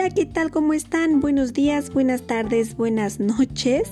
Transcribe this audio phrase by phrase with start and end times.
[0.00, 0.50] Hola, ¿qué tal?
[0.50, 1.20] ¿Cómo están?
[1.20, 3.82] Buenos días, buenas tardes, buenas noches.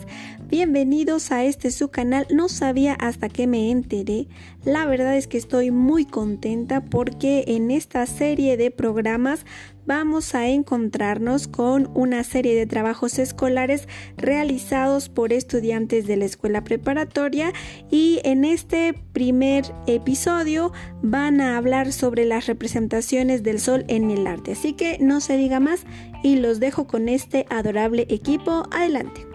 [0.50, 2.26] Bienvenidos a este su canal.
[2.30, 4.28] No sabía hasta que me enteré.
[4.64, 9.44] La verdad es que estoy muy contenta porque en esta serie de programas
[9.84, 16.64] vamos a encontrarnos con una serie de trabajos escolares realizados por estudiantes de la escuela
[16.64, 17.52] preparatoria
[17.90, 20.72] y en este primer episodio
[21.02, 24.52] van a hablar sobre las representaciones del sol en el arte.
[24.52, 25.84] Así que no se diga más
[26.22, 28.62] y los dejo con este adorable equipo.
[28.70, 29.27] Adelante.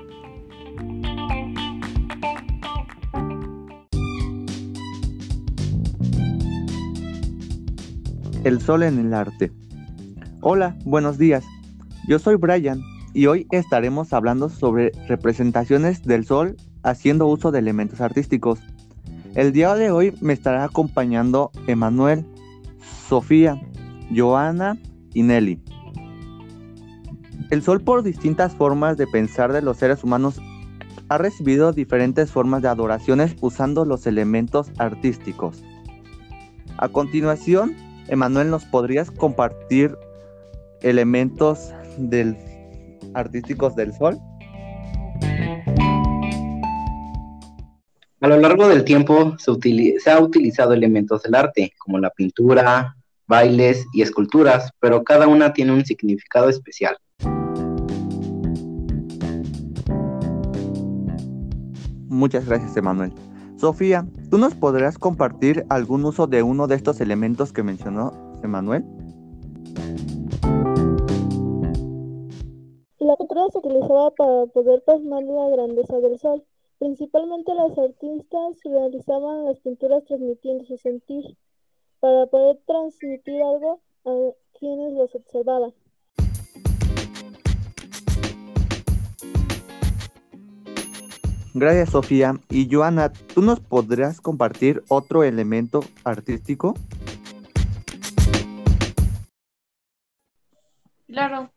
[8.43, 9.53] El sol en el arte.
[10.41, 11.45] Hola, buenos días.
[12.09, 12.81] Yo soy Brian
[13.13, 18.59] y hoy estaremos hablando sobre representaciones del sol haciendo uso de elementos artísticos.
[19.33, 22.25] El día de hoy me estará acompañando Emanuel,
[23.07, 23.61] Sofía,
[24.13, 24.77] Joana
[25.13, 25.61] y Nelly.
[27.49, 30.41] El sol por distintas formas de pensar de los seres humanos
[31.07, 35.63] ha recibido diferentes formas de adoraciones usando los elementos artísticos.
[36.77, 37.73] A continuación,
[38.07, 39.95] Emanuel, ¿nos podrías compartir
[40.81, 42.35] elementos del,
[43.13, 44.19] artísticos del sol?
[48.19, 49.51] A lo largo del tiempo se,
[49.99, 52.95] se, ha utilizado elementos del arte, como la pintura,
[53.27, 56.97] bailes y esculturas, pero cada una tiene un significado especial.
[62.07, 63.11] Muchas gracias, Emanuel.
[63.57, 68.83] Sofía, ¿tú nos podrías compartir algún uso de uno de estos elementos que mencionó Emanuel?
[72.97, 76.43] La pintura se utilizaba para poder plasmar la grandeza del sol.
[76.79, 81.37] Principalmente las artistas realizaban las pinturas transmitiendo su sentir
[81.99, 85.75] para poder transmitir algo a quienes los observaban.
[91.55, 92.33] Gracias, Sofía.
[92.49, 96.73] Y Joana, ¿tú nos podrías compartir otro elemento artístico?
[101.07, 101.51] Claro.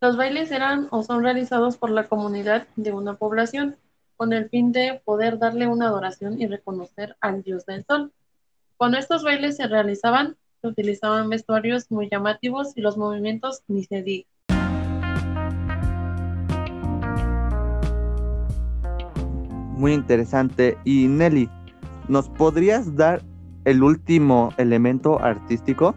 [0.00, 3.76] Los bailes eran o son realizados por la comunidad de una población
[4.16, 8.12] con el fin de poder darle una adoración y reconocer al dios del sol.
[8.76, 14.02] Cuando estos bailes se realizaban, se utilizaban vestuarios muy llamativos y los movimientos ni se
[14.02, 14.28] diga.
[19.76, 20.78] Muy interesante.
[20.84, 21.50] Y Nelly,
[22.08, 23.22] ¿nos podrías dar
[23.64, 25.94] el último elemento artístico?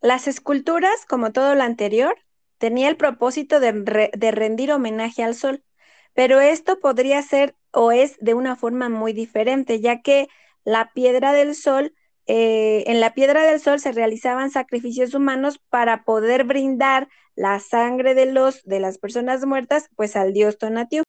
[0.00, 2.14] Las esculturas, como todo lo anterior,
[2.58, 5.64] tenía el propósito de, de, rendir homenaje al sol,
[6.12, 10.28] pero esto podría ser o es de una forma muy diferente, ya que
[10.62, 11.94] la piedra del sol
[12.26, 18.14] eh, en la piedra del sol se realizaban sacrificios humanos para poder brindar la sangre
[18.14, 21.02] de los de las personas muertas pues al dios Tonatiuh.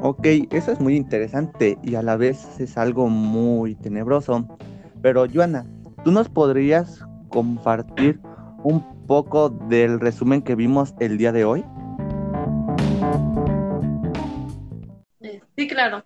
[0.00, 4.46] Ok, eso es muy interesante y a la vez es algo muy tenebroso.
[5.02, 5.66] Pero Joana,
[6.04, 8.20] ¿tú nos podrías compartir
[8.62, 11.64] un poco del resumen que vimos el día de hoy?
[15.56, 16.04] Sí, claro.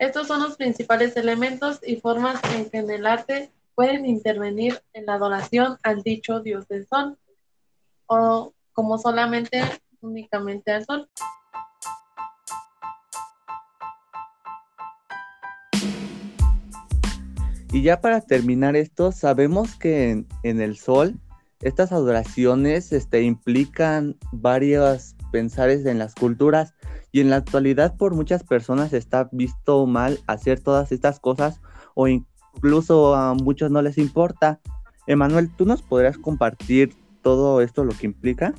[0.00, 5.04] Estos son los principales elementos y formas en que en el arte pueden intervenir en
[5.04, 7.18] la adoración al dicho Dios del Sol,
[8.06, 9.60] o como solamente
[10.00, 11.10] únicamente al Sol.
[17.70, 21.20] Y ya para terminar esto, sabemos que en, el Sol
[21.60, 26.74] estas adoraciones este, implican varios pensares en las culturas
[27.12, 31.60] y en la actualidad por muchas personas está visto mal hacer todas estas cosas
[31.94, 34.60] o incluso a muchos no les importa.
[35.06, 38.54] Emanuel, ¿tú nos podrías compartir todo esto lo que implica?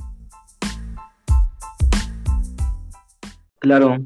[3.59, 3.97] Claro,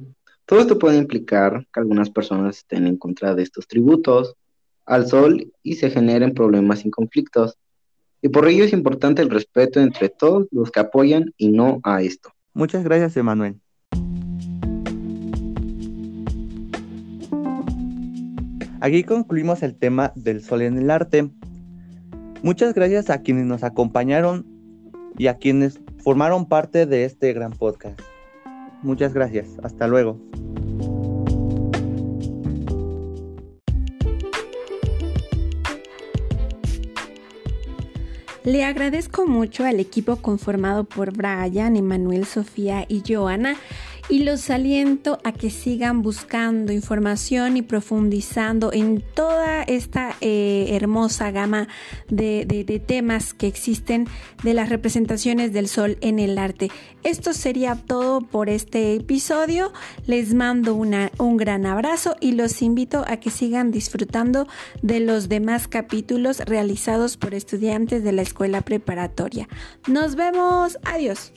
[0.46, 4.36] todo esto puede implicar que algunas personas estén en contra de estos tributos
[4.86, 7.58] al sol y se generen problemas y conflictos.
[8.22, 12.02] Y por ello es importante el respeto entre todos los que apoyan y no a
[12.02, 12.35] esto.
[12.56, 13.60] Muchas gracias, Emanuel.
[18.80, 21.30] Aquí concluimos el tema del sol en el arte.
[22.44, 24.46] Muchas gracias a quienes nos acompañaron
[25.18, 28.00] y a quienes formaron parte de este gran podcast.
[28.84, 29.48] Muchas gracias.
[29.64, 30.20] Hasta luego.
[38.46, 43.56] Le agradezco mucho al equipo conformado por Brian, Emanuel, Sofía y Joana
[44.08, 51.32] y los aliento a que sigan buscando información y profundizando en toda esta eh, hermosa
[51.32, 51.68] gama
[52.08, 52.46] de,
[52.86, 54.08] temas que existen
[54.44, 56.70] de las representaciones del sol en el arte.
[57.04, 59.74] Esto sería todo por este episodio.
[60.06, 64.48] Les mando un gran abrazo y los invito a que sigan disfrutando
[64.82, 69.48] de los demás capítulos realizados por estudiantes de la escuela preparatoria.
[69.88, 70.78] Nos vemos.
[70.84, 71.32] Adiós.